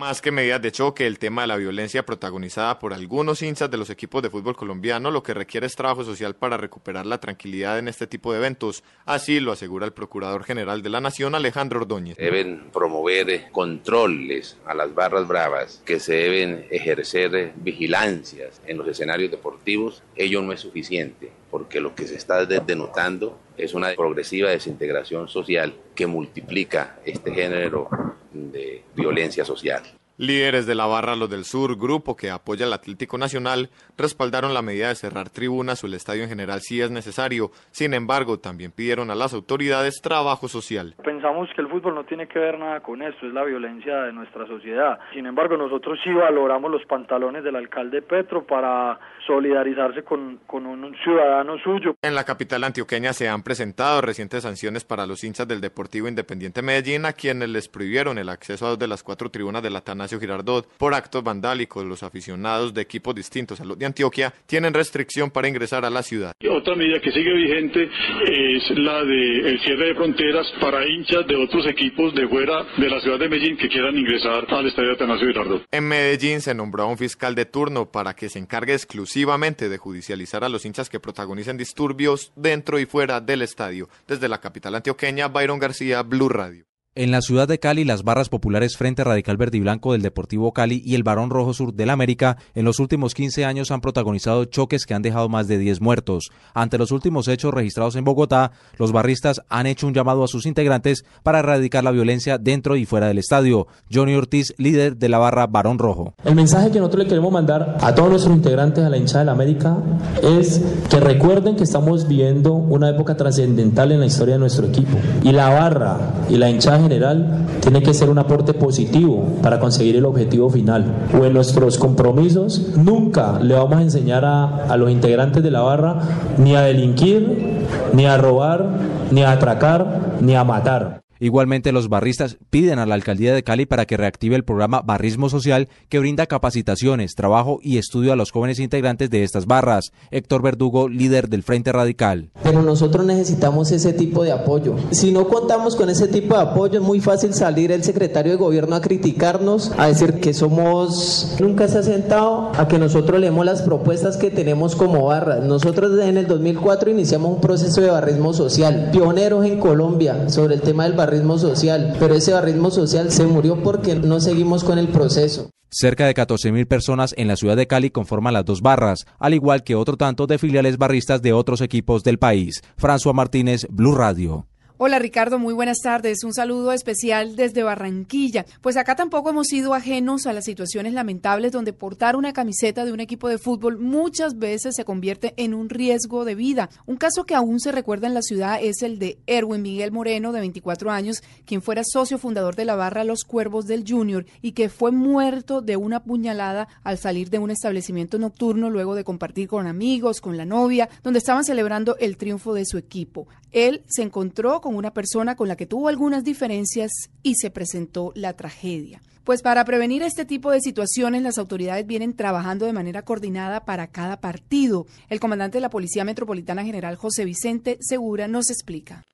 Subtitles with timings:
[0.00, 3.76] Más que medidas de choque, el tema de la violencia protagonizada por algunos hinchas de
[3.76, 7.78] los equipos de fútbol colombiano lo que requiere es trabajo social para recuperar la tranquilidad
[7.78, 8.82] en este tipo de eventos.
[9.04, 12.16] Así lo asegura el Procurador General de la Nación, Alejandro Ordóñez.
[12.16, 19.30] Deben promover controles a las barras bravas, que se deben ejercer vigilancias en los escenarios
[19.30, 20.02] deportivos.
[20.16, 25.74] Ello no es suficiente, porque lo que se está denotando es una progresiva desintegración social
[25.94, 27.90] que multiplica este género
[28.32, 29.82] de violencia social.
[30.20, 34.60] Líderes de la Barra Los del Sur, grupo que apoya al Atlético Nacional, respaldaron la
[34.60, 37.52] medida de cerrar tribunas o el estadio en general si es necesario.
[37.70, 40.94] Sin embargo, también pidieron a las autoridades trabajo social.
[41.20, 44.12] Pensamos que el fútbol no tiene que ver nada con esto, es la violencia de
[44.14, 44.98] nuestra sociedad.
[45.12, 50.96] Sin embargo, nosotros sí valoramos los pantalones del alcalde Petro para solidarizarse con, con un
[51.04, 51.94] ciudadano suyo.
[52.00, 56.62] En la capital antioqueña se han presentado recientes sanciones para los hinchas del Deportivo Independiente
[56.62, 59.80] Medellín, a quienes les prohibieron el acceso a dos de las cuatro tribunas de la
[59.80, 61.84] Atanasio Girardot por actos vandálicos.
[61.84, 66.02] Los aficionados de equipos distintos a los de Antioquia tienen restricción para ingresar a la
[66.02, 66.32] ciudad.
[66.50, 67.90] Otra medida que sigue vigente
[68.24, 72.88] es la de el cierre de fronteras para hinchas de otros equipos de fuera de
[72.88, 75.64] la ciudad de Medellín que quieran ingresar al estadio Atanasio Girardot.
[75.72, 79.78] En Medellín se nombró a un fiscal de turno para que se encargue exclusivamente de
[79.78, 83.88] judicializar a los hinchas que protagonicen disturbios dentro y fuera del estadio.
[84.06, 86.69] Desde la capital antioqueña, Byron García, Blue Radio.
[86.96, 90.52] En la ciudad de Cali, las barras populares Frente Radical Verde y Blanco del Deportivo
[90.52, 94.44] Cali y el Barón Rojo Sur del América en los últimos 15 años han protagonizado
[94.46, 96.32] choques que han dejado más de 10 muertos.
[96.52, 100.46] Ante los últimos hechos registrados en Bogotá, los barristas han hecho un llamado a sus
[100.46, 103.68] integrantes para erradicar la violencia dentro y fuera del estadio.
[103.88, 106.14] Johnny Ortiz, líder de la barra Barón Rojo.
[106.24, 109.28] El mensaje que nosotros le queremos mandar a todos nuestros integrantes a la hinchada del
[109.28, 109.76] América
[110.24, 110.60] es
[110.90, 114.98] que recuerden que estamos viviendo una época trascendental en la historia de nuestro equipo.
[115.22, 119.96] Y la barra y la hinchada general tiene que ser un aporte positivo para conseguir
[119.96, 120.84] el objetivo final.
[121.18, 125.60] O en nuestros compromisos nunca le vamos a enseñar a, a los integrantes de la
[125.60, 126.00] barra
[126.38, 128.66] ni a delinquir, ni a robar,
[129.10, 131.00] ni a atracar, ni a matar.
[131.22, 135.28] Igualmente, los barristas piden a la alcaldía de Cali para que reactive el programa Barrismo
[135.28, 139.92] Social que brinda capacitaciones, trabajo y estudio a los jóvenes integrantes de estas barras.
[140.10, 142.30] Héctor Verdugo, líder del Frente Radical.
[142.42, 144.76] Pero nosotros necesitamos ese tipo de apoyo.
[144.92, 148.38] Si no contamos con ese tipo de apoyo, es muy fácil salir el secretario de
[148.38, 151.36] gobierno a criticarnos, a decir que somos.
[151.38, 155.44] Nunca se ha sentado a que nosotros leemos las propuestas que tenemos como barras.
[155.44, 160.62] Nosotros en el 2004 iniciamos un proceso de barrismo social, pioneros en Colombia sobre el
[160.62, 164.88] tema del barrismo social, pero ese barrismo social se murió porque no seguimos con el
[164.88, 165.50] proceso.
[165.72, 169.62] Cerca de 14.000 personas en la ciudad de Cali conforman las dos barras, al igual
[169.62, 172.60] que otro tanto de filiales barristas de otros equipos del país.
[172.76, 174.49] François Martínez, Blue Radio.
[174.82, 176.24] Hola Ricardo, muy buenas tardes.
[176.24, 178.46] Un saludo especial desde Barranquilla.
[178.62, 182.92] Pues acá tampoco hemos sido ajenos a las situaciones lamentables donde portar una camiseta de
[182.94, 186.70] un equipo de fútbol muchas veces se convierte en un riesgo de vida.
[186.86, 190.32] Un caso que aún se recuerda en la ciudad es el de Erwin Miguel Moreno,
[190.32, 194.52] de 24 años, quien fuera socio fundador de la barra Los Cuervos del Junior y
[194.52, 199.46] que fue muerto de una puñalada al salir de un establecimiento nocturno luego de compartir
[199.46, 203.28] con amigos, con la novia, donde estaban celebrando el triunfo de su equipo.
[203.52, 206.90] Él se encontró con una persona con la que tuvo algunas diferencias
[207.22, 209.00] y se presentó la tragedia.
[209.24, 213.86] Pues para prevenir este tipo de situaciones, las autoridades vienen trabajando de manera coordinada para
[213.86, 214.86] cada partido.
[215.08, 219.04] El comandante de la Policía Metropolitana General José Vicente Segura nos explica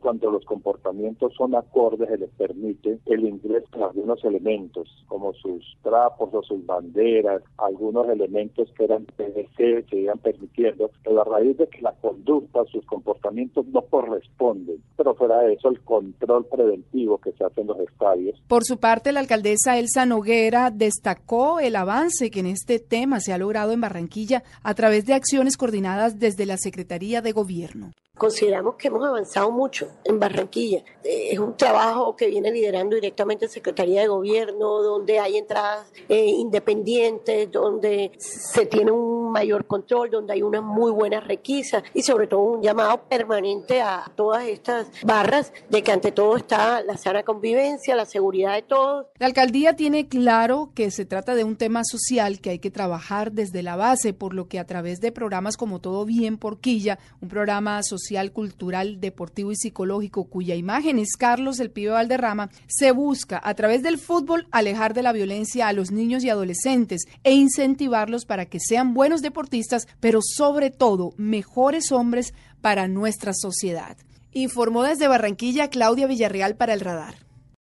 [0.00, 5.76] cuando los comportamientos son acordes, se les permite el ingreso de algunos elementos, como sus
[5.82, 11.58] trapos o sus banderas, algunos elementos que eran PVC, se iban permitiendo, pero a raíz
[11.58, 14.82] de que la conducta, sus comportamientos no corresponden.
[14.96, 18.40] Pero fuera de eso, el control preventivo que se hace en los estadios.
[18.48, 23.32] Por su parte, la alcaldesa Elsa Noguera destacó el avance que en este tema se
[23.32, 27.92] ha logrado en Barranquilla a través de acciones coordinadas desde la Secretaría de Gobierno.
[28.18, 30.82] Consideramos que hemos avanzado mucho en Barranquilla.
[31.04, 35.86] Eh, es un trabajo que viene liderando directamente la Secretaría de Gobierno, donde hay entradas
[36.08, 41.82] eh, independientes, donde se tiene un un mayor control, donde hay una muy buena requisa
[41.94, 46.82] y sobre todo un llamado permanente a todas estas barras de que ante todo está
[46.82, 49.06] la sana convivencia, la seguridad de todos.
[49.18, 53.32] La alcaldía tiene claro que se trata de un tema social que hay que trabajar
[53.32, 56.98] desde la base, por lo que a través de programas como Todo Bien por Quilla,
[57.20, 62.92] un programa social, cultural, deportivo y psicológico cuya imagen es Carlos el Pibe Valderrama, se
[62.92, 67.32] busca a través del fútbol alejar de la violencia a los niños y adolescentes e
[67.32, 73.96] incentivarlos para que sean deportistas, pero sobre todo mejores hombres para nuestra sociedad.
[74.32, 77.27] Informó desde Barranquilla Claudia Villarreal para el Radar.